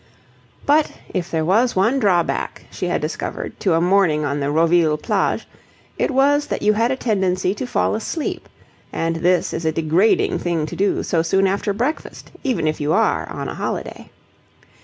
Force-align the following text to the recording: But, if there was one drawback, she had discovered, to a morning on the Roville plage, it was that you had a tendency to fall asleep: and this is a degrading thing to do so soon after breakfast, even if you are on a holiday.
But, 0.65 0.91
if 1.13 1.29
there 1.29 1.45
was 1.45 1.75
one 1.75 1.99
drawback, 1.99 2.65
she 2.71 2.87
had 2.87 3.01
discovered, 3.01 3.59
to 3.59 3.75
a 3.75 3.81
morning 3.81 4.25
on 4.25 4.39
the 4.39 4.49
Roville 4.49 4.97
plage, 4.97 5.47
it 5.95 6.09
was 6.09 6.47
that 6.47 6.63
you 6.63 6.73
had 6.73 6.89
a 6.89 6.95
tendency 6.95 7.53
to 7.53 7.67
fall 7.67 7.93
asleep: 7.93 8.49
and 8.91 9.17
this 9.17 9.53
is 9.53 9.63
a 9.63 9.71
degrading 9.71 10.39
thing 10.39 10.65
to 10.65 10.75
do 10.75 11.03
so 11.03 11.21
soon 11.21 11.45
after 11.45 11.71
breakfast, 11.71 12.31
even 12.43 12.67
if 12.67 12.81
you 12.81 12.93
are 12.93 13.29
on 13.29 13.47
a 13.47 13.53
holiday. 13.53 14.09